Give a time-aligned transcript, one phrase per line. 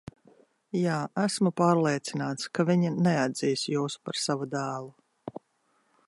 [0.83, 5.41] Jā, esmu pārliecināts, ka viņi neatzīs jūs par savu dēlu.